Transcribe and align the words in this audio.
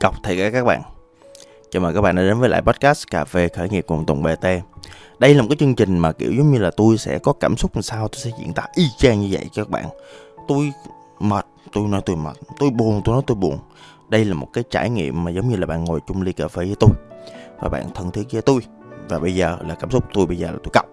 cọc 0.00 0.22
thầy 0.22 0.36
các 0.36 0.50
các 0.50 0.64
bạn. 0.64 0.82
Chào 1.70 1.82
mừng 1.82 1.94
các 1.94 2.00
bạn 2.00 2.16
đã 2.16 2.22
đến 2.22 2.40
với 2.40 2.48
lại 2.48 2.62
podcast 2.62 3.06
Cà 3.10 3.24
phê 3.24 3.48
khởi 3.48 3.68
nghiệp 3.68 3.84
cùng 3.88 4.06
Tùng 4.06 4.22
BT 4.22 4.46
Đây 5.18 5.34
là 5.34 5.42
một 5.42 5.48
cái 5.50 5.56
chương 5.56 5.74
trình 5.74 5.98
mà 5.98 6.12
kiểu 6.12 6.32
giống 6.32 6.52
như 6.52 6.58
là 6.58 6.70
tôi 6.76 6.98
sẽ 6.98 7.18
có 7.18 7.32
cảm 7.32 7.56
xúc 7.56 7.76
làm 7.76 7.82
sao 7.82 8.08
Tôi 8.08 8.20
sẽ 8.20 8.30
diễn 8.38 8.52
tả 8.52 8.66
y 8.74 8.84
chang 8.98 9.20
như 9.20 9.28
vậy 9.30 9.48
cho 9.52 9.64
các 9.64 9.70
bạn. 9.70 9.84
Tôi 10.48 10.72
mệt, 11.20 11.46
tôi 11.72 11.88
nói 11.88 12.00
tôi 12.06 12.16
mệt 12.16 12.36
Tôi 12.58 12.70
buồn, 12.70 13.02
tôi 13.04 13.12
nói 13.12 13.22
tôi 13.26 13.36
buồn. 13.36 13.58
Đây 14.08 14.24
là 14.24 14.34
một 14.34 14.48
cái 14.52 14.64
trải 14.70 14.90
nghiệm 14.90 15.24
mà 15.24 15.30
giống 15.30 15.48
như 15.48 15.56
là 15.56 15.66
bạn 15.66 15.84
ngồi 15.84 16.00
chung 16.08 16.22
ly 16.22 16.32
cà 16.32 16.48
phê 16.48 16.64
với 16.64 16.76
tôi 16.80 16.90
Và 17.60 17.68
bạn 17.68 17.86
thân 17.94 18.10
thiết 18.10 18.24
với 18.32 18.42
tôi. 18.42 18.60
Và 19.08 19.18
bây 19.18 19.34
giờ 19.34 19.58
là 19.66 19.74
cảm 19.74 19.90
xúc 19.90 20.04
tôi 20.14 20.26
bây 20.26 20.36
giờ 20.36 20.46
là 20.46 20.58
tôi 20.64 20.70
cọc. 20.72 20.86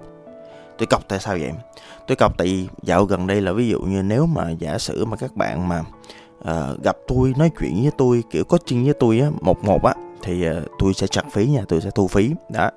Tôi 0.78 0.88
cọc 0.88 1.08
tại 1.08 1.20
sao 1.20 1.38
vậy? 1.42 1.52
Tôi 2.08 2.16
cọc 2.16 2.38
tại 2.38 2.70
dạo 2.84 3.06
gần 3.06 3.28
đây 3.28 3.42
là 3.42 3.52
ví 3.52 3.68
dụ 3.68 3.80
như 3.82 4.02
nếu 4.02 4.26
mà 4.26 4.52
giả 4.52 4.78
sử 4.78 5.06
mà 5.06 5.18
các 5.18 5.36
bạn 5.36 5.68
mà 5.68 5.84
à, 6.48 6.68
gặp 6.84 6.98
tôi 7.08 7.34
nói 7.38 7.52
chuyện 7.60 7.82
với 7.82 7.92
tôi 7.98 8.24
kiểu 8.30 8.44
coaching 8.44 8.84
với 8.84 8.94
tôi 8.94 9.20
á 9.20 9.30
một 9.42 9.64
một 9.64 9.84
á 9.84 9.94
thì 10.24 10.46
à, 10.46 10.54
tôi 10.80 10.94
sẽ 10.94 11.08
chặt 11.08 11.26
phí 11.32 11.46
nha 11.46 11.62
tôi 11.68 11.82
sẽ 11.82 11.90
thu 11.96 12.08
phí 12.08 12.32
đó. 12.50 12.70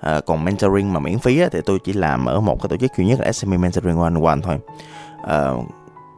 À, 0.00 0.20
còn 0.26 0.44
mentoring 0.44 0.92
mà 0.92 1.00
miễn 1.00 1.18
phí 1.18 1.40
á, 1.40 1.48
thì 1.52 1.60
tôi 1.66 1.78
chỉ 1.84 1.92
làm 1.92 2.26
ở 2.26 2.40
một 2.40 2.62
cái 2.62 2.68
tổ 2.68 2.76
chức 2.76 2.90
duy 2.96 3.04
nhất 3.04 3.20
là 3.20 3.32
SME 3.32 3.56
Mentoring 3.56 3.96
One 3.96 4.14
One 4.22 4.40
thôi. 4.42 4.58
À, 5.22 5.50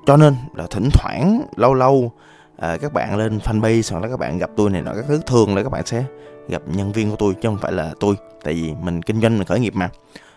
cho 0.06 0.16
nên 0.16 0.34
là 0.54 0.66
thỉnh 0.70 0.88
thoảng 0.92 1.42
lâu 1.56 1.74
lâu 1.74 2.12
à, 2.58 2.76
các 2.76 2.92
bạn 2.92 3.16
lên 3.16 3.38
fanpage 3.38 3.92
hoặc 3.92 4.02
là 4.02 4.08
các 4.08 4.18
bạn 4.18 4.38
gặp 4.38 4.50
tôi 4.56 4.70
này 4.70 4.82
nọ 4.82 4.94
các 4.94 5.04
thứ 5.08 5.20
thường 5.26 5.56
là 5.56 5.62
các 5.62 5.72
bạn 5.72 5.86
sẽ 5.86 6.04
gặp 6.48 6.62
nhân 6.66 6.92
viên 6.92 7.10
của 7.10 7.16
tôi 7.16 7.34
chứ 7.34 7.48
không 7.48 7.58
phải 7.58 7.72
là 7.72 7.94
tôi 8.00 8.14
tại 8.44 8.54
vì 8.54 8.74
mình 8.82 9.02
kinh 9.02 9.20
doanh 9.20 9.38
mình 9.38 9.46
khởi 9.46 9.60
nghiệp 9.60 9.74
mà. 9.74 9.90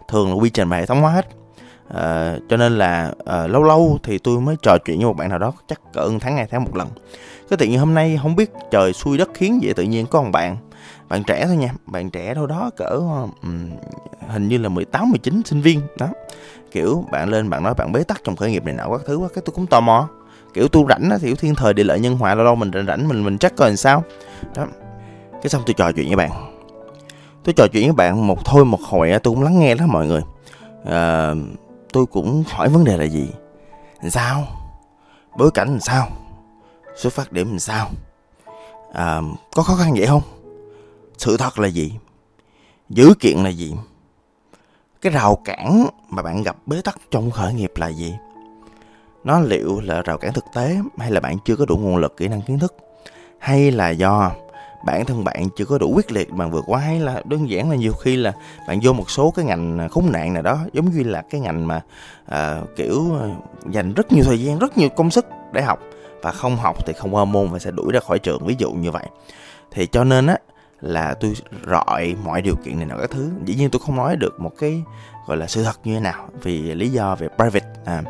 Thường 0.08 0.30
là 0.30 0.34
quy 0.34 0.50
trình 0.50 0.70
và 0.70 0.78
hệ 0.78 0.86
thống 0.86 1.02
hóa 1.02 1.12
hết 1.12 1.28
à, 1.94 2.38
cho 2.50 2.58
nên 2.58 2.78
là 2.78 3.14
à, 3.26 3.48
lâu 3.48 3.64
lâu 3.64 4.00
thì 4.04 4.18
tôi 4.18 4.42
mới 4.42 4.56
trò 4.62 4.78
chuyện 4.86 4.98
với 4.98 5.06
một 5.06 5.18
bạn 5.18 5.30
nào 5.30 5.40
đó 5.40 5.54
chắc 5.68 5.82
cỡ 5.94 6.10
tháng 6.22 6.36
ngày 6.36 6.48
tháng 6.52 6.64
một 6.64 6.76
lần. 6.76 6.88
Cái 7.50 7.58
tự 7.58 7.66
nhiên 7.66 7.80
hôm 7.80 7.94
nay 7.94 8.20
không 8.22 8.36
biết 8.36 8.52
trời 8.72 8.94
xui 8.94 9.18
đất 9.18 9.30
khiến 9.34 9.60
vậy 9.64 9.74
tự 9.74 9.84
nhiên 9.84 10.06
có 10.06 10.22
một 10.22 10.30
bạn 10.32 10.58
bạn 11.10 11.24
trẻ 11.24 11.46
thôi 11.48 11.56
nha 11.56 11.74
bạn 11.86 12.10
trẻ 12.10 12.34
đâu 12.34 12.48
đó 12.48 12.70
cỡ 12.78 12.90
um, 13.42 13.70
hình 14.28 14.48
như 14.48 14.58
là 14.58 14.70
18 14.70 15.10
19 15.10 15.42
sinh 15.46 15.62
viên 15.62 15.82
đó. 15.98 16.08
Kiểu 16.72 17.06
bạn 17.12 17.30
lên 17.30 17.50
bạn 17.50 17.64
nói 17.64 17.74
bạn 17.74 17.92
bế 17.92 18.04
tắc 18.04 18.22
trong 18.24 18.36
khởi 18.36 18.52
nghiệp 18.52 18.66
này 18.66 18.74
nọ 18.74 18.90
các 18.92 19.02
thứ 19.06 19.20
cái 19.36 19.42
tôi 19.46 19.54
cũng 19.56 19.68
tò 19.68 19.80
mò. 19.80 20.10
Kiểu 20.54 20.68
tôi 20.68 20.84
rảnh 20.90 21.10
á 21.10 21.18
thì 21.22 21.36
thiên 21.36 21.56
thời 21.56 21.74
địa 21.74 21.84
lợi 21.84 22.00
nhân 22.00 22.18
hòa 22.18 22.36
lâu 22.36 22.46
lâu 22.46 22.56
mình 22.56 22.72
rảnh 22.74 22.86
rảnh 22.86 23.08
mình 23.08 23.24
mình 23.24 23.38
chắc 23.38 23.56
coi 23.56 23.70
làm 23.70 23.78
sao. 23.78 24.04
Đó. 24.56 24.68
Cái 25.32 25.50
xong 25.50 25.62
tôi 25.66 25.74
trò 25.74 25.92
chuyện 25.92 26.08
với 26.08 26.16
bạn. 26.16 26.32
Tôi 27.44 27.54
trò 27.54 27.68
chuyện 27.72 27.84
với 27.84 27.94
bạn 27.94 28.28
một 28.28 28.46
thôi 28.46 28.66
một 28.66 28.82
hồi 28.82 29.10
tôi 29.10 29.34
cũng 29.34 29.44
lắng 29.44 29.60
nghe 29.60 29.76
đó 29.76 29.86
mọi 29.88 30.08
người. 30.08 30.22
À, 30.86 31.34
tôi 31.94 32.06
cũng 32.06 32.44
hỏi 32.48 32.70
vấn 32.70 32.84
đề 32.84 32.98
là 32.98 33.04
gì? 33.04 33.30
Làm 34.02 34.12
sao? 34.12 34.48
Bối 35.38 35.52
cảnh 35.54 35.68
làm 35.68 35.80
sao? 35.80 36.08
Xuất 36.96 37.14
phát 37.14 37.32
điểm 37.32 37.50
làm 37.50 37.60
sao? 37.60 37.90
À, 38.94 39.22
có 39.56 39.64
khó 39.64 39.76
khăn 39.76 39.94
vậy 39.98 40.08
không? 40.08 40.22
Sự 41.18 41.38
thật 41.38 41.60
là 41.60 41.68
gì? 41.68 41.94
Dữ 42.90 43.14
kiện 43.20 43.38
là 43.38 43.50
gì? 43.50 43.74
Cái 45.02 45.14
rào 45.14 45.36
cản 45.36 45.88
mà 46.10 46.22
bạn 46.24 46.44
gặp 46.44 46.56
bế 46.66 46.82
tắc 46.82 46.98
trong 47.12 47.32
khởi 47.32 47.54
nghiệp 47.54 47.72
là 47.76 47.88
gì? 47.88 48.16
Nó 49.24 49.40
liệu 49.40 49.80
là 49.80 50.02
rào 50.02 50.18
cản 50.18 50.34
thực 50.34 50.46
tế 50.54 50.78
hay 50.98 51.12
là 51.12 51.20
bạn 51.20 51.38
chưa 51.46 51.56
có 51.56 51.66
đủ 51.66 51.78
nguồn 51.78 51.98
lực 51.98 52.18
kỹ 52.18 52.28
năng 52.28 52.42
kiến 52.42 52.60
thức? 52.60 52.76
Hay 53.40 53.72
là 53.72 53.90
do 53.90 54.32
bản 54.86 55.06
thân 55.06 55.24
bạn 55.24 55.50
chưa 55.56 55.66
có 55.66 55.78
đủ 55.78 55.92
quyết 55.96 56.12
liệt 56.12 56.34
mà 56.34 56.48
vượt 56.48 56.64
qua 56.68 56.80
hay 56.80 57.00
là 57.00 57.22
đơn 57.26 57.50
giản 57.50 57.70
là 57.70 57.76
nhiều 57.76 57.94
khi 57.94 58.16
là 58.16 58.34
bạn 58.68 58.80
vô 58.84 58.94
một 58.94 59.10
số 59.10 59.32
cái 59.32 59.46
ngành 59.46 59.90
khốn 59.92 60.12
nạn 60.12 60.34
nào 60.34 60.44
đó 60.44 60.60
giống 60.74 60.92
như 60.92 61.04
là 61.04 61.22
cái 61.30 61.42
ngành 61.42 61.68
mà 61.68 61.82
à, 62.26 62.62
kiểu 62.76 63.18
à, 63.22 63.28
dành 63.70 63.94
rất 63.94 64.12
nhiều 64.12 64.24
thời 64.24 64.44
gian 64.44 64.60
rất 64.60 64.78
nhiều 64.78 64.90
công 64.90 65.12
sức 65.12 65.26
để 65.54 65.62
học 65.62 65.80
và 66.22 66.32
không 66.32 66.58
học 66.58 66.86
thì 66.86 66.94
không 66.98 67.16
qua 67.16 67.26
môn 67.26 67.48
và 67.48 67.60
sẽ 67.60 67.72
đuổi 67.72 67.92
ra 67.94 68.00
khỏi 68.00 68.20
trường 68.20 68.46
ví 68.46 68.56
dụ 68.58 68.72
như 68.72 68.92
vậy. 68.92 69.06
Thì 69.72 69.88
cho 69.88 70.04
nên 70.04 70.28
á 70.28 70.38
là 70.82 71.14
tôi 71.14 71.34
rọi 71.68 72.16
mọi 72.24 72.42
điều 72.42 72.56
kiện 72.66 72.78
này 72.78 72.86
nọ 72.86 72.98
các 72.98 73.10
thứ. 73.10 73.30
Dĩ 73.46 73.56
nhiên 73.56 73.70
tôi 73.70 73.82
không 73.86 73.96
nói 73.96 74.16
được 74.16 74.40
một 74.40 74.52
cái 74.58 74.84
gọi 75.28 75.38
là 75.38 75.48
sự 75.48 75.64
thật 75.64 75.80
như 75.84 75.94
thế 75.94 76.00
nào 76.00 76.30
vì 76.42 76.62
lý 76.62 76.90
do 76.90 77.16
về 77.16 77.28
private 77.38 77.68
à. 77.86 78.04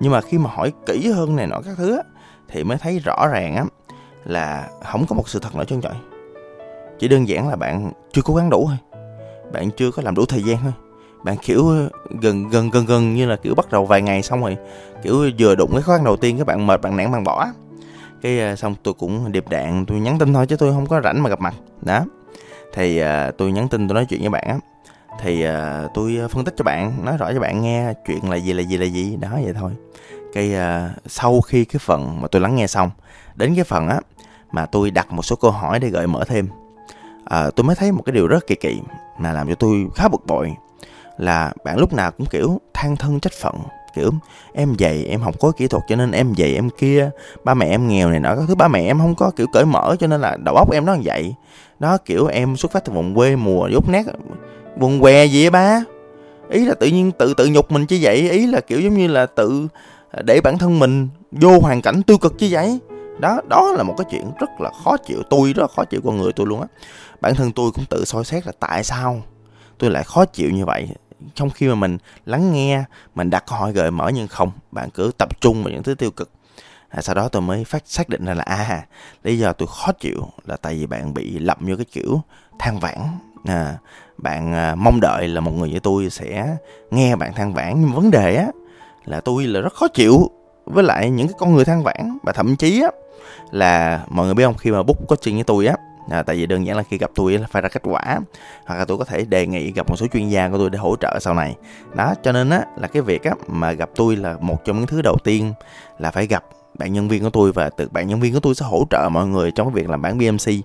Nhưng 0.00 0.12
mà 0.12 0.20
khi 0.20 0.38
mà 0.38 0.50
hỏi 0.50 0.72
kỹ 0.86 1.10
hơn 1.10 1.36
này 1.36 1.46
nọ 1.46 1.60
các 1.64 1.74
thứ 1.76 1.96
á 1.96 2.02
thì 2.48 2.64
mới 2.64 2.78
thấy 2.78 2.98
rõ 2.98 3.26
ràng 3.26 3.56
á 3.56 3.64
là 4.24 4.68
không 4.84 5.06
có 5.06 5.16
một 5.16 5.28
sự 5.28 5.38
thật 5.38 5.54
nào 5.54 5.64
trơn 5.64 5.80
trọi 5.80 5.94
chỉ 7.04 7.08
đơn 7.08 7.28
giản 7.28 7.48
là 7.48 7.56
bạn 7.56 7.92
chưa 8.12 8.22
cố 8.22 8.34
gắng 8.34 8.50
đủ 8.50 8.66
thôi. 8.68 8.76
Bạn 9.52 9.70
chưa 9.70 9.90
có 9.90 10.02
làm 10.02 10.14
đủ 10.14 10.24
thời 10.26 10.42
gian 10.42 10.58
thôi. 10.62 10.72
Bạn 11.24 11.36
kiểu 11.42 11.72
gần 12.20 12.48
gần 12.48 12.70
gần 12.70 12.86
gần 12.86 13.14
như 13.14 13.26
là 13.26 13.36
kiểu 13.36 13.54
bắt 13.54 13.70
đầu 13.70 13.84
vài 13.84 14.02
ngày 14.02 14.22
xong 14.22 14.40
rồi 14.40 14.56
kiểu 15.02 15.30
vừa 15.38 15.54
đụng 15.54 15.70
cái 15.72 15.82
khó 15.82 15.96
khăn 15.96 16.04
đầu 16.04 16.16
tiên 16.16 16.38
các 16.38 16.46
bạn 16.46 16.66
mệt 16.66 16.80
bạn 16.80 16.96
nản 16.96 17.12
bạn 17.12 17.24
bỏ. 17.24 17.46
Cái 18.22 18.40
à, 18.40 18.56
xong 18.56 18.74
tôi 18.82 18.94
cũng 18.94 19.32
điệp 19.32 19.48
đạn 19.48 19.84
tôi 19.86 20.00
nhắn 20.00 20.18
tin 20.18 20.34
thôi 20.34 20.46
chứ 20.46 20.56
tôi 20.56 20.72
không 20.72 20.86
có 20.86 21.00
rảnh 21.04 21.22
mà 21.22 21.30
gặp 21.30 21.40
mặt. 21.40 21.54
Đó. 21.82 22.04
Thì 22.72 23.02
uh, 23.02 23.36
tôi 23.38 23.52
nhắn 23.52 23.68
tin 23.68 23.88
tôi 23.88 23.94
nói 23.94 24.06
chuyện 24.08 24.20
với 24.20 24.30
bạn 24.30 24.44
á. 24.48 24.58
Thì 25.20 25.46
uh, 25.48 25.90
tôi 25.94 26.18
phân 26.30 26.44
tích 26.44 26.54
cho 26.56 26.64
bạn 26.64 26.92
nói 27.04 27.16
rõ 27.16 27.32
cho 27.32 27.40
bạn 27.40 27.62
nghe 27.62 27.92
chuyện 28.06 28.30
là 28.30 28.36
gì 28.36 28.52
là 28.52 28.62
gì 28.62 28.76
là 28.76 28.86
gì 28.86 29.16
đó 29.16 29.30
vậy 29.44 29.52
thôi. 29.54 29.72
Cái 30.32 30.54
uh, 30.54 30.90
sau 31.06 31.40
khi 31.40 31.64
cái 31.64 31.80
phần 31.84 32.20
mà 32.20 32.28
tôi 32.28 32.42
lắng 32.42 32.56
nghe 32.56 32.66
xong 32.66 32.90
đến 33.34 33.54
cái 33.54 33.64
phần 33.64 33.88
á 33.88 34.00
mà 34.52 34.66
tôi 34.66 34.90
đặt 34.90 35.12
một 35.12 35.22
số 35.22 35.36
câu 35.36 35.50
hỏi 35.50 35.78
để 35.78 35.88
gợi 35.88 36.06
mở 36.06 36.24
thêm 36.24 36.48
à, 37.24 37.50
tôi 37.50 37.64
mới 37.64 37.76
thấy 37.76 37.92
một 37.92 38.02
cái 38.06 38.12
điều 38.12 38.26
rất 38.26 38.46
kỳ 38.46 38.54
kỳ 38.54 38.80
mà 39.18 39.32
làm 39.32 39.48
cho 39.48 39.54
tôi 39.54 39.86
khá 39.94 40.08
bực 40.08 40.26
bội 40.26 40.54
là 41.18 41.52
bạn 41.64 41.78
lúc 41.78 41.92
nào 41.92 42.10
cũng 42.10 42.26
kiểu 42.26 42.60
than 42.74 42.96
thân 42.96 43.20
trách 43.20 43.32
phận 43.32 43.54
kiểu 43.94 44.10
em 44.52 44.74
dạy 44.78 45.04
em 45.04 45.20
học 45.20 45.40
khối 45.40 45.52
kỹ 45.56 45.66
thuật 45.66 45.82
cho 45.88 45.96
nên 45.96 46.10
em 46.10 46.32
dạy 46.34 46.54
em 46.54 46.70
kia 46.70 47.10
ba 47.44 47.54
mẹ 47.54 47.66
em 47.66 47.88
nghèo 47.88 48.10
này 48.10 48.20
nọ. 48.20 48.36
Các 48.36 48.44
thứ 48.48 48.54
ba 48.54 48.68
mẹ 48.68 48.86
em 48.86 48.98
không 48.98 49.14
có 49.14 49.30
kiểu 49.36 49.46
cởi 49.52 49.64
mở 49.64 49.96
cho 50.00 50.06
nên 50.06 50.20
là 50.20 50.36
đầu 50.44 50.54
óc 50.54 50.72
em 50.72 50.86
nó 50.86 50.94
như 50.94 51.02
vậy. 51.04 51.34
Đó 51.78 51.98
kiểu 51.98 52.26
em 52.26 52.56
xuất 52.56 52.72
phát 52.72 52.84
từ 52.84 52.92
vùng 52.92 53.14
quê 53.14 53.36
mùa 53.36 53.68
dốt 53.68 53.88
nát 53.88 54.06
vùng 54.76 55.00
què 55.00 55.24
gì 55.24 55.44
á 55.44 55.50
ba? 55.50 55.84
Ý 56.50 56.64
là 56.64 56.74
tự 56.74 56.86
nhiên 56.86 57.12
tự 57.12 57.34
tự 57.34 57.46
nhục 57.46 57.72
mình 57.72 57.86
chứ 57.86 57.98
vậy? 58.00 58.30
Ý 58.30 58.46
là 58.46 58.60
kiểu 58.60 58.80
giống 58.80 58.94
như 58.94 59.06
là 59.06 59.26
tự 59.26 59.66
để 60.24 60.40
bản 60.40 60.58
thân 60.58 60.78
mình 60.78 61.08
vô 61.32 61.58
hoàn 61.60 61.82
cảnh 61.82 62.02
tiêu 62.02 62.18
cực 62.18 62.34
như 62.38 62.48
vậy? 62.50 62.78
Đó 63.18 63.40
đó 63.48 63.72
là 63.76 63.82
một 63.82 63.94
cái 63.98 64.04
chuyện 64.10 64.32
rất 64.40 64.50
là 64.60 64.70
khó 64.84 64.96
chịu. 64.96 65.22
Tôi 65.30 65.52
rất 65.52 65.62
là 65.62 65.68
khó 65.76 65.84
chịu 65.84 66.00
con 66.04 66.16
người 66.16 66.32
tôi 66.32 66.46
luôn 66.46 66.60
á. 66.60 66.66
Bản 67.20 67.34
thân 67.34 67.52
tôi 67.52 67.70
cũng 67.74 67.84
tự 67.84 68.04
soi 68.04 68.24
xét 68.24 68.46
là 68.46 68.52
tại 68.60 68.84
sao 68.84 69.22
tôi 69.78 69.90
lại 69.90 70.04
khó 70.04 70.24
chịu 70.24 70.50
như 70.50 70.64
vậy. 70.64 70.88
Trong 71.34 71.50
khi 71.50 71.68
mà 71.68 71.74
mình 71.74 71.98
lắng 72.26 72.52
nghe 72.52 72.84
mình 73.14 73.30
đặt 73.30 73.44
câu 73.46 73.58
hỏi 73.58 73.72
gợi 73.72 73.90
mở 73.90 74.08
nhưng 74.14 74.28
không 74.28 74.50
bạn 74.70 74.90
cứ 74.90 75.10
tập 75.18 75.40
trung 75.40 75.62
vào 75.64 75.72
những 75.72 75.82
thứ 75.82 75.94
tiêu 75.94 76.10
cực. 76.10 76.30
À, 76.88 77.02
sau 77.02 77.14
đó 77.14 77.28
tôi 77.28 77.42
mới 77.42 77.64
phát 77.64 77.82
xác 77.86 78.08
định 78.08 78.24
ra 78.24 78.34
là 78.34 78.42
à 78.42 78.86
lý 79.22 79.38
do 79.38 79.52
tôi 79.52 79.68
khó 79.68 79.92
chịu 79.92 80.28
là 80.46 80.56
tại 80.56 80.74
vì 80.74 80.86
bạn 80.86 81.14
bị 81.14 81.38
lậm 81.38 81.58
vô 81.60 81.76
cái 81.76 81.86
kiểu 81.92 82.20
than 82.58 82.78
vãn. 82.78 82.98
À, 83.44 83.78
bạn 84.18 84.54
à, 84.54 84.74
mong 84.74 85.00
đợi 85.00 85.28
là 85.28 85.40
một 85.40 85.50
người 85.50 85.70
như 85.70 85.78
tôi 85.80 86.10
sẽ 86.10 86.56
nghe 86.90 87.16
bạn 87.16 87.32
than 87.34 87.54
vãn. 87.54 87.80
Nhưng 87.80 87.92
vấn 87.92 88.10
đề 88.10 88.36
á 88.36 88.46
là 89.04 89.20
tôi 89.20 89.46
là 89.46 89.60
rất 89.60 89.74
khó 89.74 89.88
chịu 89.88 90.30
với 90.64 90.84
lại 90.84 91.10
những 91.10 91.28
cái 91.28 91.34
con 91.38 91.54
người 91.54 91.64
than 91.64 91.82
vãn. 91.82 92.18
Và 92.22 92.32
thậm 92.32 92.56
chí 92.56 92.82
á 92.82 92.90
là 93.50 94.04
mọi 94.08 94.26
người 94.26 94.34
biết 94.34 94.44
không 94.44 94.56
khi 94.56 94.70
mà 94.70 94.82
book 94.82 94.98
coaching 95.08 95.34
với 95.34 95.44
tôi 95.44 95.66
á 95.66 95.76
à, 96.10 96.22
tại 96.22 96.36
vì 96.36 96.46
đơn 96.46 96.66
giản 96.66 96.76
là 96.76 96.82
khi 96.82 96.98
gặp 96.98 97.10
tôi 97.14 97.38
là 97.38 97.46
phải 97.50 97.62
ra 97.62 97.68
kết 97.68 97.82
quả. 97.84 98.18
Hoặc 98.66 98.76
là 98.76 98.84
tôi 98.84 98.98
có 98.98 99.04
thể 99.04 99.24
đề 99.24 99.46
nghị 99.46 99.72
gặp 99.72 99.88
một 99.88 99.96
số 99.96 100.06
chuyên 100.12 100.28
gia 100.28 100.48
của 100.48 100.58
tôi 100.58 100.70
để 100.70 100.78
hỗ 100.78 100.96
trợ 100.96 101.18
sau 101.20 101.34
này. 101.34 101.56
Đó 101.94 102.14
cho 102.22 102.32
nên 102.32 102.50
á 102.50 102.64
là 102.76 102.88
cái 102.88 103.02
việc 103.02 103.22
á 103.22 103.32
mà 103.46 103.72
gặp 103.72 103.90
tôi 103.94 104.16
là 104.16 104.36
một 104.40 104.64
trong 104.64 104.76
những 104.76 104.86
thứ 104.86 105.02
đầu 105.02 105.16
tiên 105.24 105.52
là 105.98 106.10
phải 106.10 106.26
gặp 106.26 106.44
bạn 106.78 106.92
nhân 106.92 107.08
viên 107.08 107.22
của 107.22 107.30
tôi. 107.30 107.52
Và 107.52 107.70
từ 107.70 107.88
bạn 107.88 108.08
nhân 108.08 108.20
viên 108.20 108.34
của 108.34 108.40
tôi 108.40 108.54
sẽ 108.54 108.66
hỗ 108.66 108.84
trợ 108.90 109.08
mọi 109.12 109.26
người 109.26 109.50
trong 109.50 109.66
cái 109.66 109.74
việc 109.74 109.90
làm 109.90 110.02
bản 110.02 110.18
BMC 110.18 110.64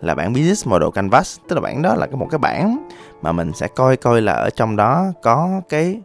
là 0.00 0.14
bản 0.14 0.32
business 0.32 0.66
model 0.66 0.88
canvas. 0.94 1.38
Tức 1.48 1.54
là 1.56 1.60
bản 1.60 1.82
đó 1.82 1.94
là 1.94 2.06
một 2.06 2.28
cái 2.30 2.38
bản 2.38 2.88
mà 3.22 3.32
mình 3.32 3.52
sẽ 3.54 3.68
coi 3.68 3.96
coi 3.96 4.22
là 4.22 4.32
ở 4.32 4.50
trong 4.50 4.76
đó 4.76 5.06
có 5.22 5.60
cái 5.68 6.00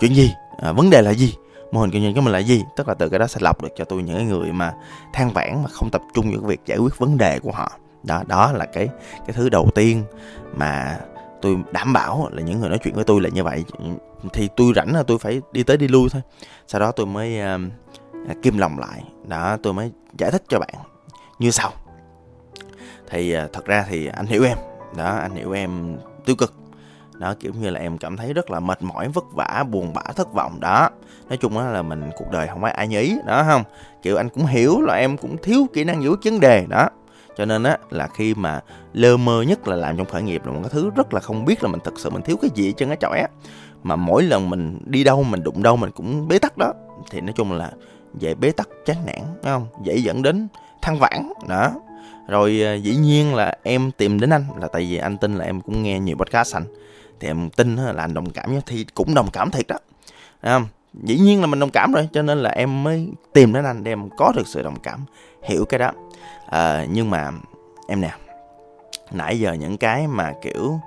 chuyện 0.00 0.14
gì 0.14 0.32
à, 0.62 0.72
vấn 0.72 0.90
đề 0.90 1.02
là 1.02 1.10
gì 1.10 1.34
mô 1.72 1.80
hình 1.80 1.90
kinh 1.90 2.02
doanh 2.02 2.14
của 2.14 2.20
mình 2.20 2.32
là 2.32 2.38
gì? 2.38 2.64
Tức 2.76 2.88
là 2.88 2.94
từ 2.94 3.08
cái 3.08 3.18
đó 3.18 3.26
sẽ 3.26 3.40
lọc 3.40 3.62
được 3.62 3.68
cho 3.76 3.84
tôi 3.84 4.02
những 4.02 4.28
người 4.28 4.52
mà 4.52 4.74
than 5.12 5.30
vãn 5.30 5.62
mà 5.62 5.68
không 5.68 5.90
tập 5.90 6.02
trung 6.14 6.30
vào 6.32 6.40
việc 6.40 6.60
giải 6.66 6.78
quyết 6.78 6.98
vấn 6.98 7.18
đề 7.18 7.38
của 7.38 7.52
họ. 7.52 7.72
Đó 8.02 8.22
đó 8.26 8.52
là 8.52 8.64
cái 8.64 8.88
cái 9.26 9.32
thứ 9.32 9.48
đầu 9.48 9.70
tiên 9.74 10.04
mà 10.56 10.98
tôi 11.42 11.58
đảm 11.72 11.92
bảo 11.92 12.28
là 12.32 12.42
những 12.42 12.60
người 12.60 12.68
nói 12.68 12.78
chuyện 12.82 12.94
với 12.94 13.04
tôi 13.04 13.20
là 13.20 13.28
như 13.28 13.44
vậy. 13.44 13.64
Thì 14.32 14.48
tôi 14.56 14.72
rảnh 14.76 14.94
là 14.94 15.02
tôi 15.02 15.18
phải 15.18 15.40
đi 15.52 15.62
tới 15.62 15.76
đi 15.76 15.88
lui 15.88 16.08
thôi. 16.12 16.22
Sau 16.66 16.80
đó 16.80 16.92
tôi 16.92 17.06
mới 17.06 17.40
ờ, 17.40 17.46
à, 17.46 17.58
uh, 18.30 18.42
kim 18.42 18.58
lòng 18.58 18.78
lại. 18.78 19.04
Đó 19.26 19.56
tôi 19.62 19.72
mới 19.72 19.92
giải 20.18 20.30
thích 20.30 20.42
cho 20.48 20.58
bạn 20.58 20.74
như 21.38 21.50
sau. 21.50 21.72
Thì 23.10 23.36
uh, 23.44 23.52
thật 23.52 23.64
ra 23.64 23.84
thì 23.88 24.06
anh 24.06 24.26
hiểu 24.26 24.44
em. 24.44 24.58
Đó 24.96 25.16
anh 25.16 25.34
hiểu 25.34 25.52
em 25.52 25.96
tiêu 26.24 26.36
cực 26.36 26.54
đó, 27.18 27.34
kiểu 27.40 27.52
như 27.60 27.70
là 27.70 27.80
em 27.80 27.98
cảm 27.98 28.16
thấy 28.16 28.32
rất 28.32 28.50
là 28.50 28.60
mệt 28.60 28.82
mỏi, 28.82 29.08
vất 29.08 29.24
vả, 29.32 29.64
buồn 29.70 29.92
bã, 29.94 30.02
thất 30.16 30.32
vọng 30.32 30.60
đó. 30.60 30.90
Nói 31.28 31.36
chung 31.36 31.58
là 31.58 31.82
mình 31.82 32.10
cuộc 32.16 32.30
đời 32.32 32.46
không 32.46 32.62
phải 32.62 32.72
ai 32.72 32.88
nhí 32.88 33.14
đó, 33.26 33.44
không? 33.48 33.62
Kiểu 34.02 34.16
anh 34.16 34.28
cũng 34.28 34.46
hiểu 34.46 34.80
là 34.80 34.94
em 34.94 35.16
cũng 35.16 35.36
thiếu 35.42 35.66
kỹ 35.72 35.84
năng 35.84 36.02
giải 36.02 36.10
quyết 36.10 36.32
vấn 36.32 36.40
đề, 36.40 36.66
đó. 36.68 36.88
Cho 37.36 37.44
nên 37.44 37.62
á 37.62 37.78
là 37.90 38.08
khi 38.14 38.34
mà 38.34 38.60
lơ 38.92 39.16
mơ 39.16 39.42
nhất 39.42 39.68
là 39.68 39.76
làm 39.76 39.96
trong 39.96 40.06
khởi 40.06 40.22
nghiệp 40.22 40.46
là 40.46 40.52
một 40.52 40.58
cái 40.62 40.70
thứ 40.72 40.90
rất 40.96 41.14
là 41.14 41.20
không 41.20 41.44
biết 41.44 41.62
là 41.62 41.68
mình 41.68 41.80
thực 41.84 41.98
sự 41.98 42.10
mình 42.10 42.22
thiếu 42.22 42.36
cái 42.42 42.50
gì 42.54 42.72
trên 42.76 42.88
cái 42.88 42.96
chọi 43.00 43.20
á. 43.20 43.28
Mà 43.82 43.96
mỗi 43.96 44.22
lần 44.22 44.50
mình 44.50 44.78
đi 44.84 45.04
đâu, 45.04 45.22
mình 45.22 45.42
đụng 45.42 45.62
đâu, 45.62 45.76
mình 45.76 45.90
cũng 45.90 46.28
bế 46.28 46.38
tắc 46.38 46.58
đó. 46.58 46.72
Thì 47.10 47.20
nói 47.20 47.32
chung 47.36 47.52
là 47.52 47.70
dễ 48.18 48.34
bế 48.34 48.50
tắc 48.50 48.68
chán 48.86 48.96
nản 49.06 49.18
đúng 49.18 49.42
không? 49.42 49.66
Dễ 49.84 49.96
dẫn 49.96 50.22
đến 50.22 50.48
thăng 50.82 50.98
vãn, 50.98 51.32
đó. 51.48 51.72
Rồi 52.28 52.62
à, 52.64 52.74
dĩ 52.74 52.96
nhiên 52.96 53.34
là 53.34 53.54
em 53.62 53.90
tìm 53.90 54.20
đến 54.20 54.30
anh 54.30 54.44
là 54.60 54.68
tại 54.68 54.82
vì 54.82 54.96
anh 54.96 55.16
tin 55.16 55.34
là 55.34 55.44
em 55.44 55.60
cũng 55.60 55.82
nghe 55.82 56.00
nhiều 56.00 56.16
podcast 56.16 56.56
anh 56.56 56.64
thì 57.20 57.28
em 57.28 57.50
tin 57.50 57.76
là 57.76 58.02
anh 58.02 58.14
đồng 58.14 58.30
cảm 58.30 58.52
nhé 58.52 58.60
thì 58.66 58.86
cũng 58.94 59.14
đồng 59.14 59.30
cảm 59.32 59.50
thiệt 59.50 59.66
đó. 59.66 59.76
À, 60.40 60.60
dĩ 61.02 61.18
nhiên 61.18 61.40
là 61.40 61.46
mình 61.46 61.60
đồng 61.60 61.70
cảm 61.70 61.92
rồi 61.92 62.08
cho 62.12 62.22
nên 62.22 62.38
là 62.38 62.50
em 62.50 62.82
mới 62.84 63.08
tìm 63.32 63.52
đến 63.52 63.64
anh 63.64 63.84
để 63.84 63.92
em 63.92 64.08
có 64.16 64.32
được 64.36 64.46
sự 64.46 64.62
đồng 64.62 64.78
cảm 64.82 65.04
hiểu 65.42 65.64
cái 65.64 65.78
đó. 65.78 65.90
À, 66.46 66.86
nhưng 66.90 67.10
mà 67.10 67.30
em 67.88 68.00
nè 68.00 68.14
nãy 69.10 69.40
giờ 69.40 69.52
những 69.52 69.76
cái 69.76 70.06
mà 70.06 70.32
kiểu 70.42 70.80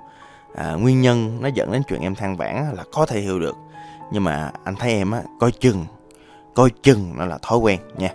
à, 0.54 0.72
nguyên 0.72 1.00
nhân 1.00 1.38
nó 1.40 1.48
dẫn 1.48 1.72
đến 1.72 1.82
chuyện 1.88 2.00
em 2.00 2.14
than 2.14 2.36
vãn 2.36 2.72
là 2.76 2.84
có 2.92 3.06
thể 3.06 3.20
hiểu 3.20 3.40
được. 3.40 3.56
Nhưng 4.12 4.24
mà 4.24 4.52
anh 4.64 4.76
thấy 4.76 4.92
em 4.92 5.10
á 5.10 5.22
coi 5.40 5.52
chừng 5.52 5.86
coi 6.54 6.70
chừng 6.82 7.12
nó 7.16 7.24
là 7.24 7.38
thói 7.42 7.58
quen 7.58 7.80
nha. 7.96 8.10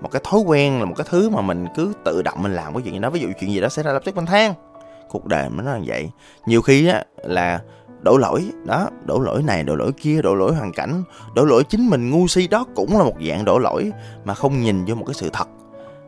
Một 0.00 0.08
cái 0.12 0.22
thói 0.24 0.40
quen 0.40 0.78
là 0.78 0.84
một 0.84 0.94
cái 0.96 1.06
thứ 1.10 1.30
mà 1.30 1.40
mình 1.40 1.66
cứ 1.76 1.92
tự 2.04 2.22
động 2.22 2.42
mình 2.42 2.54
làm 2.54 2.74
cái 2.74 2.82
chuyện 2.82 2.94
gì 2.94 3.00
đó 3.00 3.10
ví 3.10 3.20
dụ 3.20 3.28
chuyện 3.40 3.52
gì 3.52 3.60
đó 3.60 3.68
xảy 3.68 3.84
ra 3.84 3.92
lập 3.92 4.02
tức 4.04 4.16
mình 4.16 4.26
than 4.26 4.54
cuộc 5.08 5.26
đời 5.26 5.48
mình 5.50 5.64
nó 5.64 5.72
là 5.72 5.80
vậy. 5.86 6.10
Nhiều 6.46 6.62
khi 6.62 6.88
á, 6.88 7.04
là 7.16 7.60
đổ 8.02 8.16
lỗi, 8.16 8.44
đó, 8.64 8.88
đổ 9.04 9.20
lỗi 9.20 9.42
này, 9.42 9.64
đổ 9.64 9.76
lỗi 9.76 9.92
kia, 9.92 10.22
đổ 10.22 10.34
lỗi 10.34 10.54
hoàn 10.54 10.72
cảnh, 10.72 11.02
đổ 11.34 11.44
lỗi 11.44 11.64
chính 11.64 11.90
mình, 11.90 12.10
ngu 12.10 12.26
si 12.26 12.46
đó 12.46 12.64
cũng 12.74 12.98
là 12.98 13.04
một 13.04 13.16
dạng 13.28 13.44
đổ 13.44 13.58
lỗi 13.58 13.92
mà 14.24 14.34
không 14.34 14.62
nhìn 14.62 14.84
vô 14.84 14.94
một 14.94 15.04
cái 15.06 15.14
sự 15.14 15.30
thật 15.32 15.48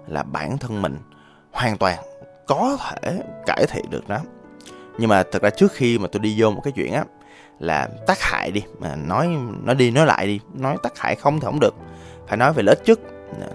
là 0.06 0.22
bản 0.22 0.58
thân 0.58 0.82
mình 0.82 0.96
hoàn 1.52 1.78
toàn 1.78 1.98
có 2.46 2.78
thể 2.80 3.22
cải 3.46 3.66
thiện 3.66 3.90
được 3.90 4.08
đó 4.08 4.18
nhưng 4.98 5.08
mà 5.08 5.22
thật 5.32 5.42
ra 5.42 5.50
trước 5.50 5.72
khi 5.72 5.98
mà 5.98 6.08
tôi 6.12 6.20
đi 6.20 6.34
vô 6.38 6.50
một 6.50 6.60
cái 6.64 6.72
chuyện 6.72 6.92
á, 6.92 7.04
là 7.58 7.88
tác 8.06 8.20
hại 8.20 8.50
đi, 8.50 8.62
mà 8.78 8.96
nói 8.96 9.28
nói 9.62 9.74
đi 9.74 9.90
nói 9.90 10.06
lại 10.06 10.26
đi, 10.26 10.40
nói 10.54 10.76
tác 10.82 10.98
hại 10.98 11.14
không 11.14 11.40
thì 11.40 11.44
không 11.44 11.60
được. 11.60 11.74
Phải 12.28 12.36
nói 12.36 12.52
về 12.52 12.62
lợi 12.62 12.74
ích 12.74 12.84
trước. 12.84 13.00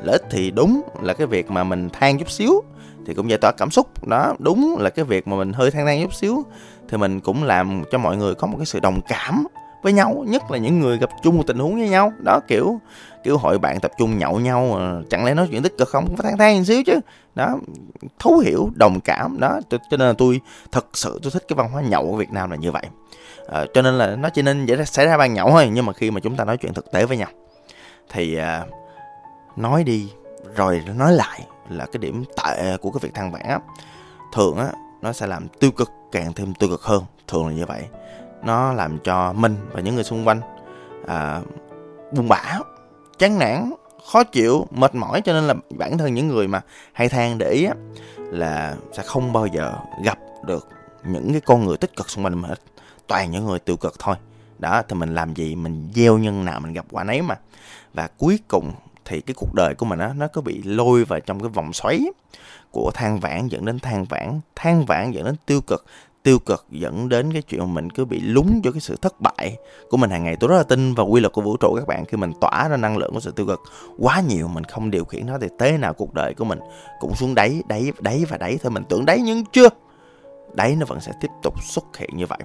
Lợi 0.04 0.12
ích 0.12 0.24
thì 0.32 0.52
đúng 0.52 0.82
là 1.02 1.14
cái 1.14 1.28
việc 1.28 1.52
mà 1.52 1.64
mình 1.64 1.90
than 1.90 2.18
chút 2.20 2.30
xíu 2.30 2.64
thì 3.06 3.14
cũng 3.14 3.30
giải 3.30 3.40
tỏa 3.40 3.52
cảm 3.52 3.72
xúc. 3.72 4.08
Đó 4.08 4.34
đúng 4.40 4.78
là 4.80 4.90
cái 4.90 5.06
việc 5.06 5.28
mà 5.28 5.38
mình 5.38 5.54
hơi 5.54 5.72
than 5.72 5.86
than 5.86 6.02
chút 6.02 6.14
xíu 6.14 6.46
thì 6.90 6.98
mình 6.98 7.20
cũng 7.20 7.44
làm 7.44 7.84
cho 7.92 7.98
mọi 7.98 8.18
người 8.18 8.36
có 8.36 8.48
một 8.48 8.58
cái 8.58 8.66
sự 8.66 8.80
đồng 8.80 9.02
cảm 9.08 9.48
với 9.82 9.94
nhau 9.94 10.24
nhất 10.28 10.52
là 10.52 10.58
những 10.58 10.80
người 10.80 10.98
gặp 10.98 11.10
chung 11.24 11.38
một 11.38 11.44
tình 11.48 11.60
huống 11.60 11.76
với 11.76 11.90
nhau. 11.90 12.14
Đó 12.20 12.40
kiểu 12.48 12.80
kiểu 13.24 13.38
hội 13.38 13.60
bạn 13.60 13.80
tập 13.80 13.92
trung 13.98 14.18
nhậu 14.18 14.40
nhau 14.40 14.80
chẳng 15.10 15.26
lẽ 15.26 15.34
nói 15.34 15.48
chuyện 15.52 15.64
tích 15.64 15.78
cực 15.78 15.90
không? 15.90 16.08
Cũng 16.08 16.18
phải 16.18 16.32
than 16.32 16.38
than 16.38 16.58
một 16.58 16.64
xíu 16.68 16.84
chứ. 16.86 17.00
Đó 17.36 17.58
thấu 18.20 18.38
hiểu 18.38 18.70
đồng 18.76 19.00
cảm. 19.00 19.40
Đó 19.40 19.60
cho 19.70 19.78
nên 19.98 20.08
là 20.08 20.14
tôi 20.18 20.42
thật 20.72 20.86
sự 20.94 21.20
tôi 21.24 21.32
thích 21.32 21.44
cái 21.48 21.56
văn 21.56 21.70
hóa 21.72 21.82
nhậu 21.82 22.12
của 22.12 22.18
Việt 22.18 22.32
Nam 22.32 22.50
là 22.50 22.56
như 22.56 22.72
vậy. 22.72 22.84
À, 23.48 23.66
cho 23.74 23.82
nên 23.82 23.98
là 23.98 24.16
nó 24.16 24.30
chỉ 24.30 24.42
nên 24.42 24.66
dễ 24.66 24.86
xảy 24.86 25.06
ra 25.06 25.18
ban 25.18 25.34
nhậu 25.34 25.50
thôi 25.50 25.70
nhưng 25.74 25.86
mà 25.86 25.94
khi 25.94 26.12
mà 26.12 26.20
chúng 26.20 26.36
ta 26.36 26.46
nói 26.46 26.58
chuyện 26.58 26.74
thực 26.74 26.92
tế 26.92 27.06
với 27.06 27.18
nhau 27.18 27.30
thì 28.10 28.36
à, 28.38 28.66
nói 29.56 29.84
đi 29.84 30.10
rồi 30.56 30.82
nói 30.96 31.14
lại 31.14 31.42
là 31.70 31.86
cái 31.86 32.00
điểm 32.00 32.24
tệ 32.44 32.78
của 32.82 32.92
cái 32.92 33.00
việc 33.02 33.14
than 33.14 33.32
vãn 33.32 33.44
á. 33.44 33.60
Thường 34.34 34.58
á 34.58 34.72
nó 35.02 35.14
sẽ 35.14 35.28
làm 35.28 35.48
tiêu 35.48 35.72
cực 35.72 35.92
càng 36.12 36.34
thêm 36.34 36.54
tiêu 36.54 36.70
cực 36.70 36.82
hơn 36.82 37.04
thường 37.28 37.48
là 37.48 37.54
như 37.54 37.66
vậy. 37.66 37.84
Nó 38.44 38.74
làm 38.74 39.00
cho 39.00 39.34
mình 39.34 39.56
và 39.72 39.82
những 39.82 39.96
người 39.96 40.04
xung 40.04 40.28
quanh 40.28 40.42
à, 41.08 41.42
buồn 42.12 42.28
bã 42.28 42.60
chán 43.18 43.40
nản 43.40 43.74
khó 44.12 44.24
chịu 44.24 44.68
mệt 44.72 44.96
mỏi. 44.96 45.22
Cho 45.22 45.34
nên 45.34 45.44
là 45.44 45.54
bản 45.78 45.98
thân 45.98 46.14
những 46.14 46.28
người 46.28 46.48
mà 46.48 46.62
hay 46.94 47.10
than 47.10 47.38
để 47.38 47.50
ý 47.50 47.66
á, 47.66 47.74
là 48.18 48.76
sẽ 48.94 49.04
không 49.04 49.34
bao 49.34 49.46
giờ 49.46 49.74
gặp 50.04 50.18
được 50.46 50.68
những 51.04 51.32
cái 51.32 51.42
con 51.42 51.66
người 51.66 51.78
tích 51.78 51.96
cực 51.96 52.10
xung 52.10 52.26
quanh 52.26 52.42
mình 52.42 52.50
hết. 52.50 52.60
Toàn 53.08 53.32
những 53.32 53.46
người 53.46 53.60
tiêu 53.60 53.78
cực 53.78 54.00
thôi. 54.00 54.16
Đó 54.60 54.82
thì 54.88 54.96
mình 54.96 55.16
làm 55.16 55.34
gì 55.34 55.56
mình 55.56 55.90
gieo 55.96 56.18
nhân 56.18 56.46
nào 56.46 56.60
mình 56.60 56.74
gặp 56.74 56.86
quả 56.92 57.04
nấy 57.04 57.22
mà. 57.22 57.36
Và 57.94 58.10
cuối 58.18 58.40
cùng 58.48 58.72
thì 59.06 59.22
cái 59.22 59.34
cuộc 59.38 59.54
đời 59.54 59.76
của 59.76 59.86
mình 59.86 60.00
á, 60.00 60.14
nó 60.18 60.28
có 60.28 60.42
bị 60.42 60.62
lôi 60.64 61.06
vào 61.06 61.20
trong 61.20 61.40
cái 61.40 61.50
vòng 61.50 61.74
xoáy 61.74 62.06
của 62.72 62.92
than 62.94 63.20
vãn 63.20 63.48
dẫn 63.48 63.66
đến 63.66 63.80
than 63.80 64.06
vãn. 64.06 64.40
Than 64.56 64.86
vãn 64.86 65.12
dẫn 65.12 65.26
đến 65.26 65.36
tiêu 65.46 65.62
cực 65.62 65.86
tiêu 66.26 66.40
cực 66.40 66.66
dẫn 66.70 67.10
đến 67.10 67.34
cái 67.34 67.42
chuyện 67.42 67.60
mà 67.60 67.66
mình 67.66 67.90
cứ 67.90 68.06
bị 68.06 68.20
lúng 68.20 68.62
cho 68.64 68.72
cái 68.72 68.82
sự 68.82 68.96
thất 69.02 69.22
bại 69.22 69.58
của 69.90 69.98
mình 69.98 70.10
hàng 70.10 70.24
ngày. 70.24 70.36
Tôi 70.40 70.48
rất 70.48 70.58
là 70.58 70.64
tin 70.64 70.94
vào 70.94 71.08
quy 71.08 71.22
luật 71.22 71.34
của 71.34 71.42
vũ 71.42 71.58
trụ 71.58 71.76
các 71.76 71.88
bạn, 71.88 72.06
khi 72.06 72.18
mình 72.18 72.32
tỏa 72.42 72.68
ra 72.70 72.78
năng 72.78 72.98
lượng 72.98 73.14
của 73.14 73.20
sự 73.20 73.32
tiêu 73.32 73.46
cực 73.46 73.62
quá 74.00 74.22
nhiều, 74.28 74.48
mình 74.48 74.64
không 74.64 74.92
điều 74.92 75.06
khiển 75.06 75.26
nó 75.26 75.38
thì 75.42 75.48
thế 75.60 75.78
nào 75.78 75.94
cuộc 75.94 76.14
đời 76.14 76.34
của 76.34 76.46
mình 76.46 76.60
cũng 77.00 77.16
xuống 77.16 77.36
đáy 77.36 77.64
đáy 77.68 77.92
đáy 78.00 78.26
và 78.30 78.38
đáy. 78.38 78.58
Thôi 78.64 78.72
mình 78.72 78.84
tưởng 78.90 79.06
đáy 79.06 79.20
nhưng 79.24 79.46
chưa, 79.46 79.70
đáy 80.54 80.76
nó 80.76 80.86
vẫn 80.86 81.00
sẽ 81.00 81.12
tiếp 81.22 81.32
tục 81.44 81.64
xuất 81.64 81.98
hiện 81.98 82.10
như 82.14 82.26
vậy. 82.26 82.40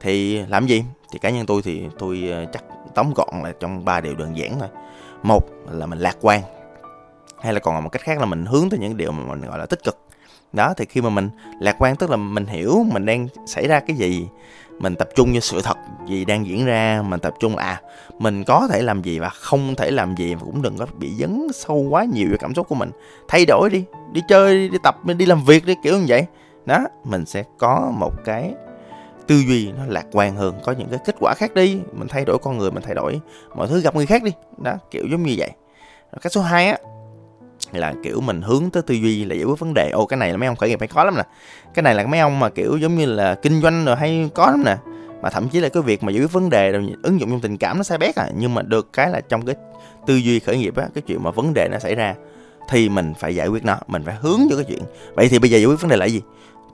Thì 0.00 0.38
làm 0.46 0.66
gì? 0.66 0.84
Thì 1.12 1.18
cá 1.18 1.30
nhân 1.30 1.46
tôi 1.46 1.62
thì 1.62 1.82
tôi 1.98 2.28
ờ, 2.32 2.44
chắc 2.52 2.64
tóm 2.94 3.12
gọn 3.14 3.42
là 3.42 3.52
trong 3.60 3.84
ba 3.84 4.00
điều 4.00 4.14
đơn 4.14 4.36
giản 4.36 4.58
thôi 4.60 4.68
một 5.22 5.48
là 5.70 5.86
mình 5.86 5.98
lạc 5.98 6.16
quan 6.20 6.42
hay 7.42 7.52
là 7.52 7.60
còn 7.60 7.84
một 7.84 7.88
cách 7.88 8.02
khác 8.02 8.18
là 8.18 8.26
mình 8.26 8.46
hướng 8.46 8.70
tới 8.70 8.78
những 8.80 8.96
điều 8.96 9.12
mà 9.12 9.34
mình 9.34 9.48
gọi 9.48 9.58
là 9.58 9.66
tích 9.66 9.84
cực. 9.84 9.98
Đó 10.52 10.74
thì 10.76 10.84
khi 10.84 11.00
mà 11.00 11.10
mình 11.10 11.30
lạc 11.60 11.76
quan 11.78 11.96
tức 11.96 12.10
là 12.10 12.16
mình 12.16 12.46
hiểu 12.46 12.86
mình 12.92 13.06
đang 13.06 13.28
xảy 13.46 13.66
ra 13.68 13.80
cái 13.80 13.96
gì 13.96 14.28
mình 14.78 14.96
tập 14.96 15.08
trung 15.14 15.34
cho 15.34 15.40
sự 15.40 15.60
thật 15.62 15.76
gì 16.08 16.24
đang 16.24 16.46
diễn 16.46 16.66
ra 16.66 17.02
mình 17.08 17.20
tập 17.20 17.34
trung 17.40 17.56
là 17.56 17.62
à 17.62 17.80
mình 18.18 18.44
có 18.44 18.68
thể 18.70 18.82
làm 18.82 19.02
gì 19.02 19.18
và 19.18 19.28
không 19.28 19.74
thể 19.74 19.90
làm 19.90 20.16
gì 20.16 20.34
và 20.34 20.40
cũng 20.44 20.62
đừng 20.62 20.76
có 20.78 20.86
bị 20.98 21.14
dấn 21.20 21.46
sâu 21.54 21.76
quá 21.76 22.04
nhiều 22.04 22.28
vào 22.28 22.38
cảm 22.40 22.54
xúc 22.54 22.68
của 22.68 22.74
mình. 22.74 22.90
Thay 23.28 23.46
đổi 23.46 23.70
đi 23.70 23.84
đi 24.12 24.20
chơi 24.28 24.58
đi, 24.58 24.68
đi 24.68 24.78
tập 24.82 25.06
đi 25.06 25.26
làm 25.26 25.44
việc 25.44 25.66
đi 25.66 25.74
kiểu 25.82 25.98
như 25.98 26.04
vậy. 26.08 26.26
Đó 26.66 26.78
mình 27.04 27.26
sẽ 27.26 27.44
có 27.58 27.92
một 27.98 28.12
cái 28.24 28.54
tư 29.28 29.38
duy 29.48 29.72
nó 29.72 29.82
lạc 29.86 30.06
quan 30.12 30.36
hơn, 30.36 30.54
có 30.64 30.72
những 30.72 30.88
cái 30.88 30.98
kết 31.04 31.16
quả 31.20 31.34
khác 31.36 31.54
đi, 31.54 31.78
mình 31.92 32.08
thay 32.08 32.24
đổi 32.24 32.38
con 32.38 32.58
người, 32.58 32.70
mình 32.70 32.82
thay 32.82 32.94
đổi 32.94 33.20
mọi 33.54 33.68
thứ, 33.68 33.80
gặp 33.80 33.96
người 33.96 34.06
khác 34.06 34.22
đi. 34.22 34.32
Đó, 34.58 34.74
kiểu 34.90 35.04
giống 35.10 35.22
như 35.22 35.34
vậy. 35.38 35.50
Cách 36.22 36.32
số 36.32 36.40
2 36.40 36.66
á, 36.66 36.78
là 37.72 37.94
kiểu 38.04 38.20
mình 38.20 38.42
hướng 38.42 38.70
tới 38.70 38.82
tư 38.82 38.94
duy 38.94 39.24
là 39.24 39.34
giải 39.34 39.44
quyết 39.44 39.58
vấn 39.58 39.74
đề. 39.74 39.90
Ô, 39.90 40.06
cái 40.06 40.16
này 40.16 40.30
là 40.30 40.36
mấy 40.36 40.46
ông 40.46 40.56
khởi 40.56 40.68
nghiệp 40.68 40.80
hay 40.80 40.88
có 40.88 41.04
lắm 41.04 41.16
nè. 41.16 41.22
Cái 41.74 41.82
này 41.82 41.94
là 41.94 42.06
mấy 42.06 42.20
ông 42.20 42.38
mà 42.38 42.48
kiểu 42.48 42.76
giống 42.76 42.94
như 42.94 43.06
là 43.06 43.34
kinh 43.34 43.62
doanh 43.62 43.84
rồi 43.84 43.96
hay 43.96 44.30
có 44.34 44.46
lắm 44.46 44.62
nè. 44.64 44.76
Mà 45.22 45.30
thậm 45.30 45.48
chí 45.48 45.60
là 45.60 45.68
cái 45.68 45.82
việc 45.82 46.02
mà 46.02 46.12
giải 46.12 46.22
quyết 46.22 46.32
vấn 46.32 46.50
đề 46.50 46.72
rồi 46.72 46.94
ứng 47.02 47.20
dụng 47.20 47.30
trong 47.30 47.40
tình 47.40 47.56
cảm 47.56 47.76
nó 47.76 47.82
sai 47.82 47.98
bét 47.98 48.16
à. 48.16 48.28
Nhưng 48.38 48.54
mà 48.54 48.62
được 48.62 48.92
cái 48.92 49.10
là 49.10 49.20
trong 49.20 49.46
cái 49.46 49.56
tư 50.06 50.16
duy 50.16 50.38
khởi 50.38 50.58
nghiệp 50.58 50.76
á, 50.76 50.88
cái 50.94 51.02
chuyện 51.06 51.22
mà 51.22 51.30
vấn 51.30 51.54
đề 51.54 51.68
nó 51.68 51.78
xảy 51.78 51.94
ra 51.94 52.14
thì 52.68 52.88
mình 52.88 53.14
phải 53.18 53.34
giải 53.34 53.48
quyết 53.48 53.64
nó, 53.64 53.76
mình 53.86 54.02
phải 54.04 54.14
hướng 54.20 54.40
cho 54.50 54.56
cái 54.56 54.64
chuyện. 54.68 54.82
Vậy 55.14 55.28
thì 55.28 55.38
bây 55.38 55.50
giờ 55.50 55.58
giải 55.58 55.66
quyết 55.66 55.80
vấn 55.80 55.90
đề 55.90 55.96
là 55.96 56.06
gì? 56.06 56.22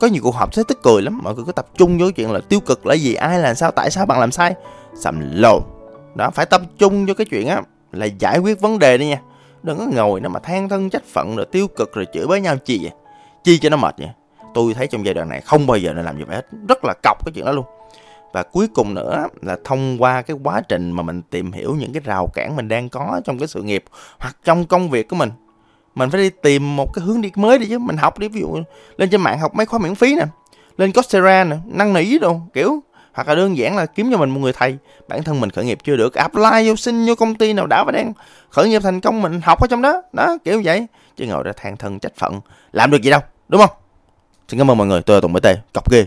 Có 0.01 0.07
nhiều 0.07 0.23
cuộc 0.23 0.35
họp 0.35 0.55
sẽ 0.55 0.63
tức 0.69 0.83
cười 0.83 1.03
lắm, 1.03 1.21
mọi 1.23 1.35
người 1.35 1.45
cứ 1.47 1.53
tập 1.53 1.67
trung 1.77 1.99
vô 1.99 2.11
chuyện 2.11 2.33
là 2.33 2.41
tiêu 2.49 2.61
cực 2.61 2.87
là 2.87 2.95
gì, 2.95 3.15
ai 3.15 3.39
làm 3.39 3.55
sao, 3.55 3.71
tại 3.71 3.91
sao 3.91 4.07
bạn 4.07 4.21
làm 4.21 4.33
sai. 4.33 4.55
Sầm 4.95 5.21
lồ. 5.33 5.61
Đó, 6.15 6.31
phải 6.31 6.47
tập 6.47 6.61
trung 6.79 7.07
vô 7.07 7.15
cái 7.15 7.27
chuyện 7.31 7.49
á, 7.49 7.63
là 7.93 8.07
giải 8.07 8.39
quyết 8.39 8.61
vấn 8.61 8.79
đề 8.79 8.99
đi 8.99 9.07
nha. 9.07 9.21
Đừng 9.63 9.79
có 9.79 9.87
ngồi 9.93 10.21
nó 10.21 10.29
mà 10.29 10.41
than 10.41 10.69
thân 10.69 10.91
trách 10.91 11.05
phận 11.13 11.37
rồi 11.37 11.47
tiêu 11.47 11.69
cực 11.69 11.95
rồi 11.95 12.07
chửi 12.15 12.27
bới 12.27 12.41
nhau 12.41 12.57
chi 12.57 12.79
vậy? 12.83 12.93
Chi 13.45 13.59
cho 13.59 13.69
nó 13.69 13.77
mệt 13.77 13.95
vậy? 13.99 14.09
Tôi 14.55 14.75
thấy 14.75 14.87
trong 14.87 15.05
giai 15.05 15.15
đoạn 15.15 15.29
này 15.29 15.41
không 15.41 15.67
bao 15.67 15.77
giờ 15.77 15.93
nên 15.93 16.05
làm 16.05 16.19
gì 16.19 16.25
hết. 16.29 16.47
Rất 16.69 16.85
là 16.85 16.95
cọc 17.03 17.25
cái 17.25 17.33
chuyện 17.35 17.45
đó 17.45 17.53
luôn. 17.53 17.65
Và 18.33 18.43
cuối 18.43 18.69
cùng 18.75 18.95
nữa 18.95 19.27
là 19.43 19.57
thông 19.65 20.03
qua 20.03 20.23
cái 20.23 20.37
quá 20.45 20.61
trình 20.69 20.93
mà 20.93 21.03
mình 21.03 21.23
tìm 21.23 21.53
hiểu 21.53 21.75
những 21.75 21.93
cái 21.93 22.03
rào 22.05 22.27
cản 22.27 22.57
mình 22.57 22.69
đang 22.69 22.89
có 22.89 23.21
trong 23.25 23.39
cái 23.39 23.49
sự 23.49 23.63
nghiệp 23.63 23.85
hoặc 24.19 24.37
trong 24.45 24.67
công 24.67 24.91
việc 24.91 25.09
của 25.09 25.17
mình 25.17 25.31
mình 25.95 26.11
phải 26.11 26.21
đi 26.21 26.31
tìm 26.43 26.77
một 26.77 26.93
cái 26.93 27.05
hướng 27.05 27.21
đi 27.21 27.31
mới 27.35 27.59
đi 27.59 27.67
chứ. 27.67 27.79
Mình 27.79 27.97
học 27.97 28.19
đi, 28.19 28.29
ví 28.29 28.41
dụ 28.41 28.59
lên 28.97 29.11
trên 29.11 29.21
mạng 29.21 29.39
học 29.39 29.55
mấy 29.55 29.67
khóa 29.67 29.79
miễn 29.79 29.95
phí 29.95 30.15
nè, 30.15 30.25
lên 30.79 30.93
Coursera 30.93 31.45
nè, 31.45 31.57
năn 31.67 31.93
nỉ 31.93 32.19
đâu 32.19 32.43
kiểu, 32.53 32.83
hoặc 33.13 33.29
là 33.29 33.35
đơn 33.35 33.57
giản 33.57 33.77
là 33.77 33.87
kiếm 33.87 34.11
cho 34.13 34.19
mình 34.19 34.31
một 34.31 34.41
người 34.41 34.53
thầy. 34.53 34.77
Bản 35.09 35.23
thân 35.23 35.41
mình 35.41 35.51
khởi 35.51 35.65
nghiệp 35.65 35.79
chưa 35.85 35.97
được, 35.97 36.15
apply 36.15 36.69
vô, 36.69 36.77
xin 36.77 37.07
vô 37.07 37.15
công 37.15 37.35
ty 37.35 37.53
nào 37.53 37.67
đã 37.67 37.85
và 37.85 37.93
đang 37.93 38.13
khởi 38.51 38.69
nghiệp 38.69 38.83
thành 38.83 39.01
công, 39.01 39.23
mình 39.23 39.41
học 39.41 39.61
ở 39.61 39.67
trong 39.67 39.83
đó. 39.83 40.03
Đó, 40.13 40.37
kiểu 40.45 40.63
vậy. 40.65 40.87
Chứ 41.17 41.27
ngồi 41.27 41.43
ra 41.43 41.53
than 41.57 41.77
thân 41.77 41.99
trách 41.99 42.13
phận, 42.17 42.41
làm 42.73 42.91
được 42.91 43.03
gì 43.03 43.11
đâu, 43.11 43.21
đúng 43.49 43.61
không? 43.61 43.77
Xin 44.49 44.59
cảm 44.59 44.71
ơn 44.71 44.79
mọi 44.79 44.87
người. 44.87 45.03
Tôi 45.03 45.17
là 45.17 45.21
tùng 45.21 45.33
bt 45.33 45.47
cọc 45.75 45.91
ghê. 45.91 46.07